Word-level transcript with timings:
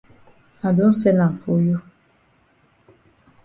I 0.69 0.69
don 0.77 0.91
sen 0.99 1.19
am 1.25 1.37
for 1.41 1.61
you. 1.61 1.79